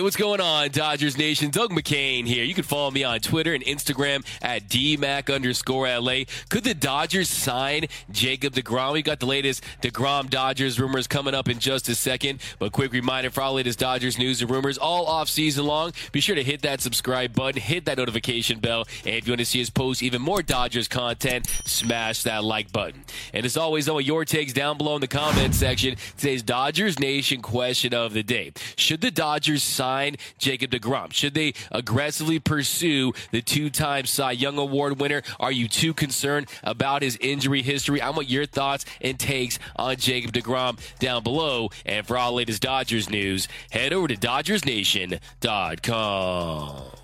[0.00, 1.50] Hey, what's going on, Dodgers Nation?
[1.50, 2.42] Doug McKain here.
[2.42, 6.20] You can follow me on Twitter and Instagram at DMAC underscore LA.
[6.48, 8.94] Could the Dodgers sign Jacob DeGrom?
[8.94, 12.40] We got the latest DeGrom Dodgers rumors coming up in just a second.
[12.58, 15.92] But quick reminder for all latest Dodgers news and rumors all off season long.
[16.12, 19.40] Be sure to hit that subscribe button, hit that notification bell, and if you want
[19.40, 23.04] to see us post even more Dodgers content, smash that like button.
[23.34, 25.96] And as always, want your takes down below in the comment section.
[26.16, 28.54] Today's Dodgers Nation question of the day.
[28.76, 29.89] Should the Dodgers sign
[30.38, 31.12] Jacob DeGrom?
[31.12, 35.22] Should they aggressively pursue the two time Cy Young Award winner?
[35.38, 38.00] Are you too concerned about his injury history?
[38.00, 41.70] I want your thoughts and takes on Jacob DeGrom down below.
[41.84, 46.99] And for all latest Dodgers news, head over to DodgersNation.com.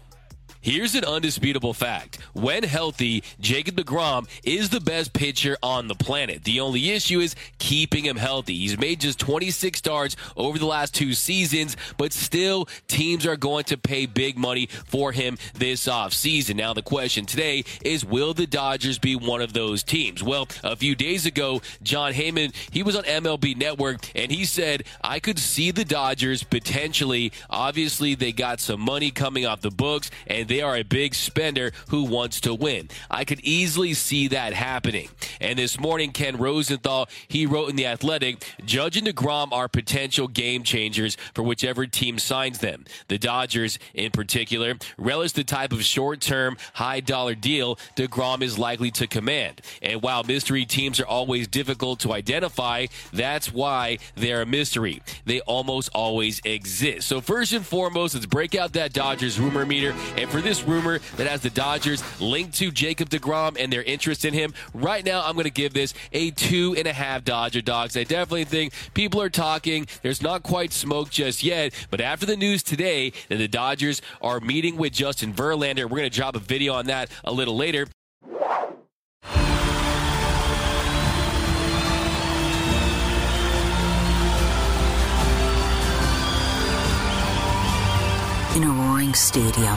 [0.66, 2.18] Here's an undisputable fact.
[2.32, 6.42] When healthy, Jacob DeGrom is the best pitcher on the planet.
[6.42, 8.56] The only issue is keeping him healthy.
[8.56, 13.62] He's made just 26 starts over the last two seasons, but still, teams are going
[13.66, 16.56] to pay big money for him this offseason.
[16.56, 20.20] Now, the question today is will the Dodgers be one of those teams?
[20.20, 24.82] Well, a few days ago, Jon Heyman, he was on MLB Network, and he said,
[25.00, 27.30] I could see the Dodgers potentially.
[27.48, 31.72] Obviously, they got some money coming off the books, and they are a big spender
[31.88, 32.88] who wants to win.
[33.10, 35.08] I could easily see that happening.
[35.40, 40.28] And this morning, Ken Rosenthal, he wrote in The Athletic, Judge and DeGrom are potential
[40.28, 42.84] game changers for whichever team signs them.
[43.08, 48.58] The Dodgers, in particular, relish the type of short term, high dollar deal DeGrom is
[48.58, 49.60] likely to command.
[49.82, 55.02] And while mystery teams are always difficult to identify, that's why they're a mystery.
[55.24, 57.08] They almost always exist.
[57.08, 59.94] So, first and foremost, let's break out that Dodgers rumor meter.
[60.16, 64.24] And for this rumor that has the Dodgers linked to Jacob DeGrom and their interest
[64.24, 67.60] in him, right now I'm going to give this a two and a half Dodger
[67.62, 67.96] dogs.
[67.96, 69.88] I definitely think people are talking.
[70.02, 74.38] There's not quite smoke just yet, but after the news today that the Dodgers are
[74.38, 77.88] meeting with Justin Verlander, we're going to drop a video on that a little later.
[88.54, 89.76] In a roaring stadium,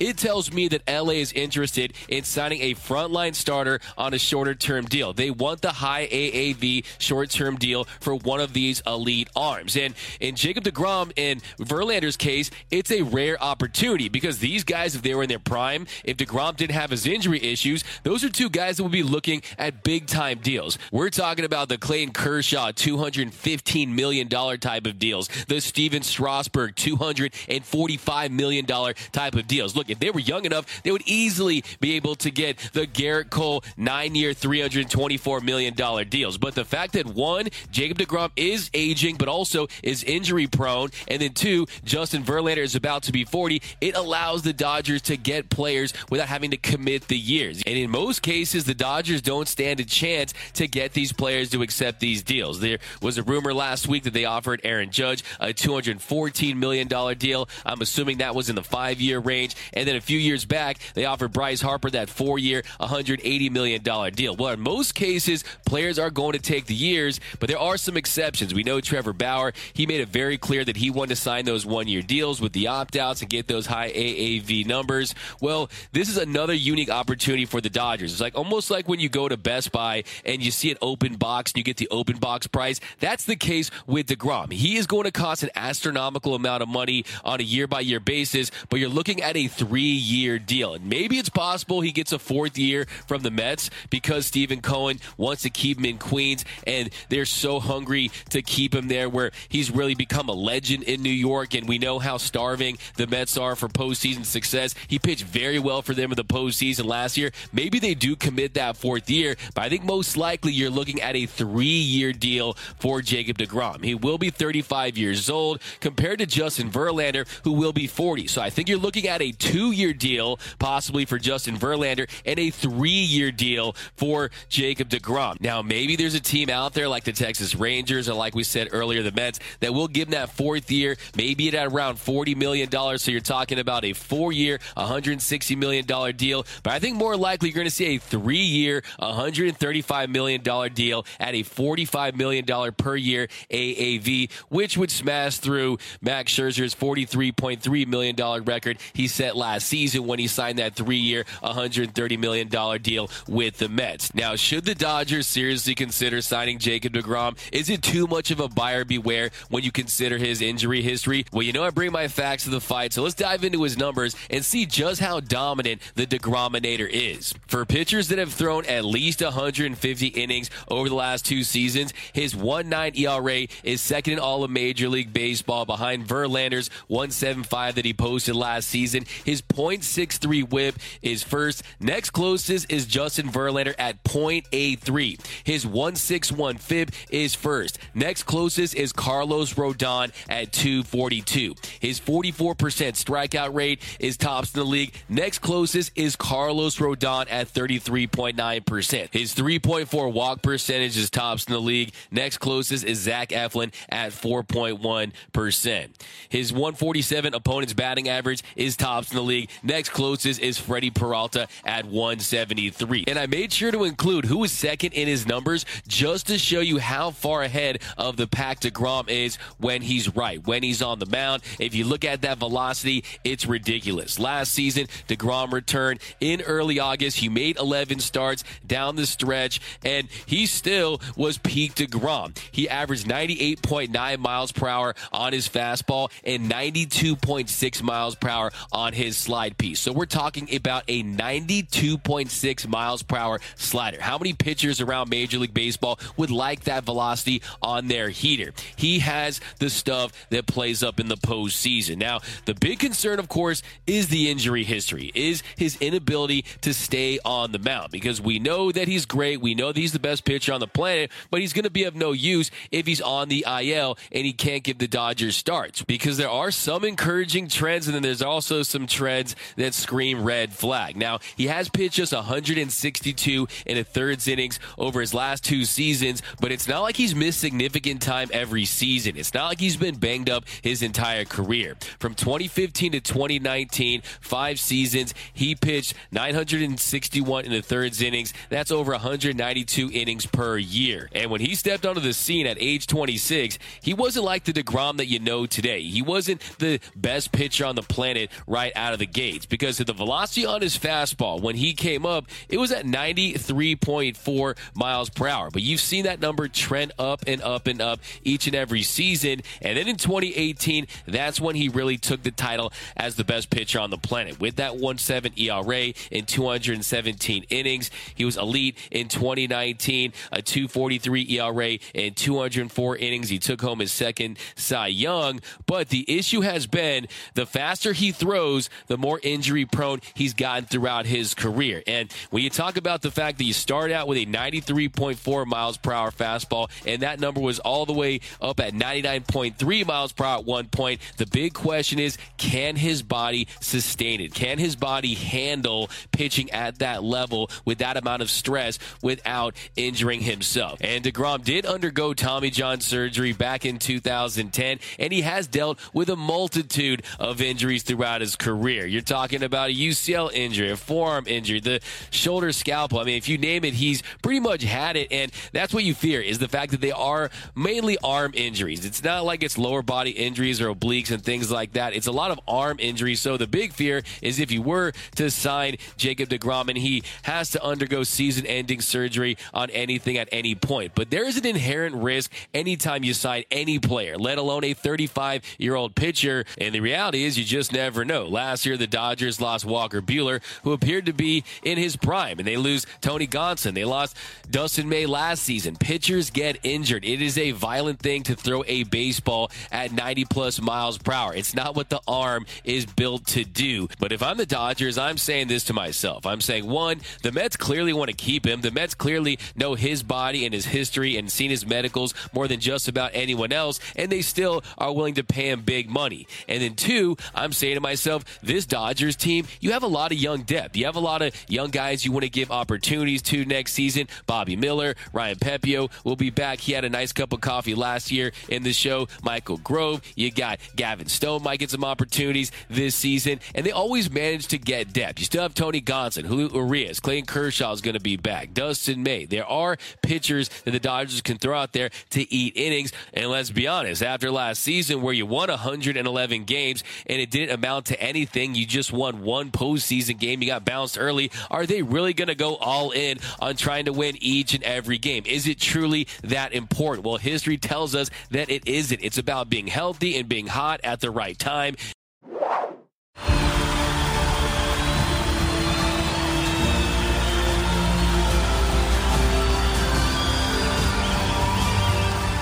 [0.00, 4.54] It tells me that LA is interested in signing a frontline starter on a shorter
[4.54, 5.12] term deal.
[5.12, 9.76] They want the high AAV short term deal for one of these elite arms.
[9.76, 15.02] And in Jacob DeGrom and Verlander's case, it's a rare opportunity because these guys, if
[15.02, 18.50] they were in their prime, if DeGrom didn't have his injury issues, those are two
[18.50, 20.78] guys that would be looking at big time deals.
[20.92, 28.30] We're talking about the Clayton Kershaw $215 million type of deals, the Stephen Strasburg $245
[28.30, 29.74] million type of deals.
[29.74, 33.30] Look, if they were young enough, they would easily be able to get the Gerrit
[33.30, 35.74] Cole nine year, $324 million
[36.08, 36.38] deals.
[36.38, 41.20] But the fact that one, Jacob DeGrom is aging, but also is injury prone, and
[41.20, 45.50] then two, Justin Verlander is about to be 40, it allows the Dodgers to get
[45.50, 47.62] players without having to commit the years.
[47.66, 51.62] And in most cases, the Dodgers don't stand a chance to get these players to
[51.62, 52.60] accept these deals.
[52.60, 56.88] There was a rumor last week that they offered Aaron Judge a $214 million
[57.18, 57.48] deal.
[57.64, 59.54] I'm assuming that was in the five year range.
[59.78, 63.82] And then a few years back, they offered Bryce Harper that four year, $180 million
[63.82, 64.34] deal.
[64.34, 67.96] Well, in most cases, players are going to take the years, but there are some
[67.96, 68.52] exceptions.
[68.52, 71.64] We know Trevor Bauer, he made it very clear that he wanted to sign those
[71.64, 75.14] one year deals with the opt outs and get those high AAV numbers.
[75.40, 78.12] Well, this is another unique opportunity for the Dodgers.
[78.12, 81.14] It's like almost like when you go to Best Buy and you see an open
[81.14, 82.80] box and you get the open box price.
[82.98, 84.52] That's the case with DeGrom.
[84.52, 88.00] He is going to cost an astronomical amount of money on a year by year
[88.00, 90.74] basis, but you're looking at a three year deal.
[90.74, 95.00] And maybe it's possible he gets a fourth year from the Mets because Steven Cohen
[95.16, 99.30] wants to keep him in Queens and they're so hungry to keep him there where
[99.48, 101.54] he's really become a legend in New York.
[101.54, 104.74] And we know how starving the Mets are for postseason success.
[104.86, 107.32] He pitched very well for them in the postseason last year.
[107.52, 111.16] Maybe they do commit that fourth year, but I think most likely you're looking at
[111.16, 113.84] a three year deal for Jacob DeGrom.
[113.84, 118.26] He will be 35 years old compared to Justin Verlander, who will be 40.
[118.26, 122.08] So I think you're looking at a two two year deal, possibly for Justin Verlander,
[122.24, 125.40] and a three year deal for Jacob DeGrom.
[125.40, 128.68] Now, maybe there's a team out there like the Texas Rangers or like we said
[128.70, 132.70] earlier, the Mets that will give him that fourth year, maybe at around $40 million.
[132.98, 135.84] So you're talking about a four year, $160 million
[136.16, 136.46] deal.
[136.62, 141.04] But I think more likely you're going to see a three year, $135 million deal
[141.18, 148.44] at a $45 million per year AAV, which would smash through Max Scherzer's $43.3 million
[148.44, 152.48] record he set last season when he signed that three year, $130 million
[152.82, 154.14] deal with the Mets.
[154.14, 157.38] Now, should the Dodgers seriously consider signing Jacob DeGrom?
[157.52, 161.24] Is it too much of a buyer beware when you consider his injury history?
[161.32, 163.78] Well, you know, I bring my facts to the fight, so let's dive into his
[163.78, 167.34] numbers and see just how dominant the DeGrominator is.
[167.46, 172.34] For pitchers that have thrown at least 150 innings over the last two seasons, his
[172.34, 177.92] 1.9 ERA is second in all of Major League Baseball behind Verlander's 1.75 that he
[177.94, 179.04] posted last season.
[179.28, 181.62] His .63 WHIP is first.
[181.78, 185.20] Next closest is Justin Verlander at .83.
[185.44, 187.78] His 1.61 FIP is first.
[187.92, 191.54] Next closest is Carlos Rodon at 242.
[191.78, 194.94] His 44% strikeout rate is tops in the league.
[195.10, 199.12] Next closest is Carlos Rodon at 33.9%.
[199.12, 201.92] His 3.4 walk percentage is tops in the league.
[202.10, 205.88] Next closest is Zach Eflin at 4.1%.
[206.30, 209.50] His 147 opponent's batting average is tops in the league.
[209.64, 213.04] Next closest is Freddie Peralta at 173.
[213.08, 216.60] And I made sure to include who is second in his numbers just to show
[216.60, 221.00] you how far ahead of the pack DeGrom is when he's right, when he's on
[221.00, 221.42] the mound.
[221.58, 224.20] If you look at that velocity, it's ridiculous.
[224.20, 227.18] Last season, DeGrom returned in early August.
[227.18, 232.38] He made 11 starts down the stretch, and he still was peak DeGrom.
[232.52, 238.92] He averaged 98.9 miles per hour on his fastball and 92.6 miles per hour on
[238.92, 239.80] his slide piece.
[239.80, 244.00] So we're talking about a 92.6 miles per hour slider.
[244.00, 248.52] How many pitchers around Major League Baseball would like that velocity on their heater?
[248.76, 251.98] He has the stuff that plays up in the postseason.
[251.98, 257.18] Now, the big concern, of course, is the injury history, is his inability to stay
[257.24, 259.40] on the mound because we know that he's great.
[259.40, 261.84] We know that he's the best pitcher on the planet, but he's going to be
[261.84, 265.82] of no use if he's on the IL and he can't give the Dodgers starts
[265.82, 270.52] because there are some encouraging trends and then there's also some trends that scream red
[270.52, 270.96] flag.
[270.96, 276.20] Now, he has pitched just 162 in a thirds innings over his last two seasons,
[276.40, 279.16] but it's not like he's missed significant time every season.
[279.16, 281.76] It's not like he's been banged up his entire career.
[282.00, 288.34] From 2015 to 2019, five seasons, he pitched 961 in the thirds innings.
[288.48, 291.08] That's over 192 innings per year.
[291.14, 294.96] And when he stepped onto the scene at age 26, he wasn't like the DeGrom
[294.96, 295.82] that you know today.
[295.82, 299.86] He wasn't the best pitcher on the planet right out of the gates because of
[299.86, 305.28] the velocity on his fastball when he came up, it was at 93.4 miles per
[305.28, 305.50] hour.
[305.50, 309.42] But you've seen that number trend up and up and up each and every season.
[309.60, 313.78] And then in 2018, that's when he really took the title as the best pitcher
[313.78, 314.40] on the planet.
[314.40, 321.78] With that 1.7 ERA in 217 innings, he was elite in 2019, a 243 ERA
[321.92, 323.28] in 204 innings.
[323.28, 325.40] He took home his second Cy Young.
[325.66, 330.66] But the issue has been the faster he throws, the more injury prone he's gotten
[330.66, 331.82] throughout his career.
[331.86, 335.76] And when you talk about the fact that you start out with a 93.4 miles
[335.76, 340.24] per hour fastball, and that number was all the way up at 99.3 miles per
[340.24, 344.34] hour at one point, the big question is can his body sustain it?
[344.34, 350.20] Can his body handle pitching at that level with that amount of stress without injuring
[350.20, 350.78] himself?
[350.82, 356.08] And DeGrom did undergo Tommy John surgery back in 2010, and he has dealt with
[356.08, 358.67] a multitude of injuries throughout his career.
[358.68, 363.02] You're talking about a UCL injury, a forearm injury, the shoulder scapula.
[363.02, 365.94] I mean, if you name it, he's pretty much had it, and that's what you
[365.94, 368.84] fear is the fact that they are mainly arm injuries.
[368.84, 371.94] It's not like it's lower body injuries or obliques and things like that.
[371.94, 373.20] It's a lot of arm injuries.
[373.20, 377.50] So the big fear is if you were to sign Jacob DeGrom and he has
[377.50, 380.92] to undergo season-ending surgery on anything at any point.
[380.94, 385.94] But there is an inherent risk anytime you sign any player, let alone a 35-year-old
[385.94, 386.44] pitcher.
[386.58, 388.26] And the reality is you just never know.
[388.26, 392.46] Last year, the Dodgers lost Walker Buehler, who appeared to be in his prime, and
[392.46, 393.74] they lose Tony Gonsolin.
[393.74, 394.16] They lost
[394.50, 395.76] Dustin May last season.
[395.76, 397.04] Pitchers get injured.
[397.04, 401.34] It is a violent thing to throw a baseball at 90 plus miles per hour.
[401.34, 403.88] It's not what the arm is built to do.
[403.98, 406.26] But if I'm the Dodgers, I'm saying this to myself.
[406.26, 408.60] I'm saying, one, the Mets clearly want to keep him.
[408.60, 412.60] The Mets clearly know his body and his history and seen his medicals more than
[412.60, 416.26] just about anyone else, and they still are willing to pay him big money.
[416.48, 420.18] And then two, I'm saying to myself, this Dodgers team, you have a lot of
[420.18, 420.76] young depth.
[420.76, 424.08] You have a lot of young guys you want to give opportunities to next season.
[424.26, 426.60] Bobby Miller, Ryan Pepiot will be back.
[426.60, 429.08] He had a nice cup of coffee last year in the show.
[429.22, 434.10] Michael Grove, you got Gavin Stone might get some opportunities this season, and they always
[434.10, 435.18] manage to get depth.
[435.18, 439.02] You still have Tony Gonsolin, Julio Urias, Clayton Kershaw is going to be back, Dustin
[439.02, 439.24] May.
[439.24, 443.50] There are pitchers that the Dodgers can throw out there to eat innings, and let's
[443.50, 448.00] be honest, after last season where you won 111 games and it didn't amount to
[448.00, 451.30] anything, you just won one postseason game, you got bounced early.
[451.50, 454.98] Are they really going to go all in on trying to win each and every
[454.98, 455.24] game?
[455.26, 457.06] Is it truly that important?
[457.06, 459.00] Well, history tells us that it isn't.
[459.02, 461.76] It's about being healthy and being hot at the right time.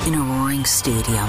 [0.06, 1.28] In a roaring stadium,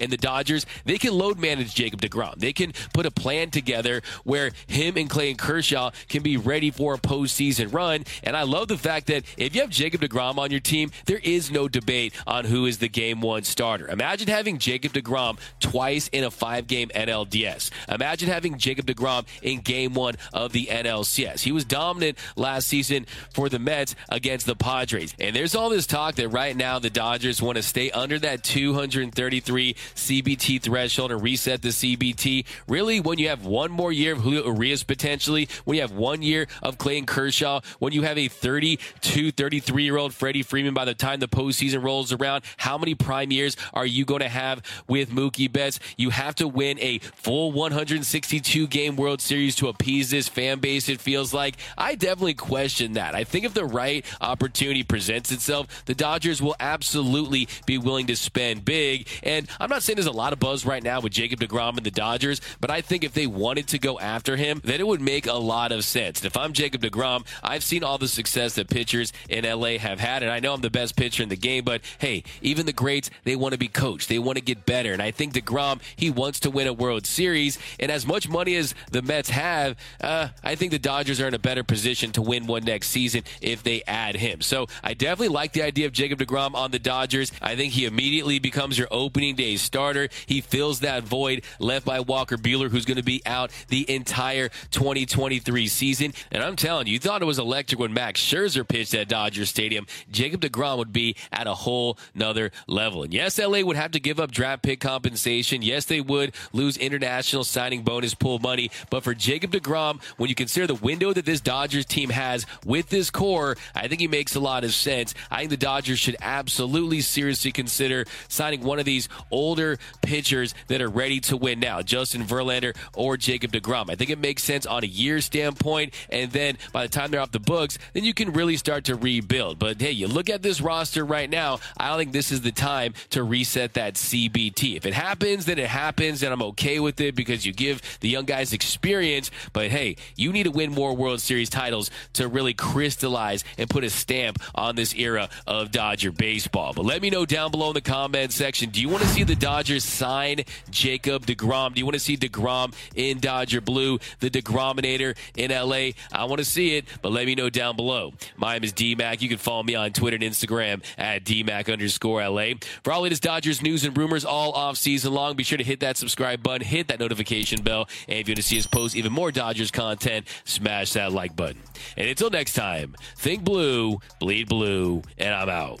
[0.00, 2.36] And the Dodgers, they can load manage Jacob DeGrom.
[2.36, 6.94] They can put a plan together where him and Clayton Kershaw can be ready for
[6.94, 8.04] a postseason run.
[8.22, 11.20] And I love the fact that if you have Jacob DeGrom on your team, there
[11.22, 13.88] is no debate on who is the game one starter.
[13.88, 17.70] Imagine having Jacob DeGrom twice in a five game NLDS.
[17.88, 21.40] Imagine having Jacob DeGrom in game one of the NLCS.
[21.40, 25.14] He was dominant last season for the Mets against the Padres.
[25.18, 28.42] And there's all this talk that right now the Dodgers want to stay under that
[28.42, 32.44] 233 CBT threshold and reset the CBT.
[32.68, 36.22] Really, when you have one more year of Julio Urias potentially, when you have one
[36.22, 40.84] year of Clayton Kershaw, when you have a 32, 33 year old Freddie Freeman by
[40.84, 44.62] the time the postseason rolls around, how many prime years are you going to have
[44.88, 45.80] with Mookie Betts?
[45.96, 50.88] You have to win a full 162 game World Series to appease this fan base,
[50.88, 51.56] it feels like.
[51.76, 53.14] I definitely question that.
[53.14, 58.16] I think if the right opportunity presents itself, the Dodgers will absolutely be willing to
[58.16, 59.08] spend big.
[59.22, 61.78] And I'm not not saying there's a lot of buzz right now with Jacob DeGrom
[61.78, 64.86] and the Dodgers, but I think if they wanted to go after him, then it
[64.86, 66.20] would make a lot of sense.
[66.20, 69.98] And if I'm Jacob DeGrom, I've seen all the success that pitchers in LA have
[69.98, 72.74] had, and I know I'm the best pitcher in the game, but hey, even the
[72.74, 74.10] greats, they want to be coached.
[74.10, 74.92] They want to get better.
[74.92, 77.58] And I think DeGrom, he wants to win a World Series.
[77.78, 81.32] And as much money as the Mets have, uh, I think the Dodgers are in
[81.32, 84.42] a better position to win one next season if they add him.
[84.42, 87.32] So I definitely like the idea of Jacob DeGrom on the Dodgers.
[87.40, 90.08] I think he immediately becomes your opening day starter.
[90.26, 94.48] He fills that void left by Walker Buehler, who's going to be out the entire
[94.72, 96.12] 2023 season.
[96.32, 99.46] And I'm telling you, you thought it was electric when Max Scherzer pitched at Dodger
[99.46, 99.86] Stadium.
[100.10, 103.04] Jacob DeGrom would be at a whole nother level.
[103.04, 105.62] And yes, LA would have to give up draft pick compensation.
[105.62, 108.72] Yes, they would lose international signing bonus pool money.
[108.90, 112.88] But for Jacob DeGrom, when you consider the window that this Dodgers team has with
[112.88, 115.14] this core, I think he makes a lot of sense.
[115.30, 120.54] I think the Dodgers should absolutely seriously consider signing one of these older older pitchers
[120.68, 123.90] that are ready to win now, Justin Verlander or Jacob DeGrom.
[123.90, 127.20] I think it makes sense on a year standpoint, and then by the time they're
[127.20, 129.58] off the books, then you can really start to rebuild.
[129.58, 132.52] But hey, you look at this roster right now, I don't think this is the
[132.52, 134.76] time to reset that CBT.
[134.76, 138.08] If it happens, then it happens, and I'm okay with it because you give the
[138.08, 139.32] young guys experience.
[139.52, 143.82] But hey, you need to win more World Series titles to really crystallize and put
[143.82, 146.72] a stamp on this era of Dodger baseball.
[146.72, 149.24] But let me know down below in the comment section do you want to see
[149.24, 151.74] the Dodgers sign Jacob DeGrom?
[151.74, 155.92] Do you want to see DeGrom in Dodger Blue, the DeGrominator in LA?
[156.12, 158.12] I want to see it, but let me know down below.
[158.36, 159.22] My name is DMAC.
[159.22, 162.52] You can follow me on Twitter and Instagram at DMAC underscore LA.
[162.84, 165.80] For all latest Dodgers news and rumors all off season long, be sure to hit
[165.80, 168.94] that subscribe button, hit that notification bell, and if you want to see us post
[168.94, 171.62] even more Dodgers content, smash that like button.
[171.96, 175.80] And until next time, think blue, bleed blue, and I'm out.